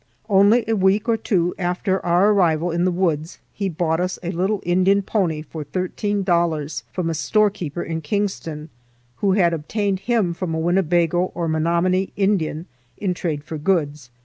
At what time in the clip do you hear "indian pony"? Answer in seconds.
4.65-5.43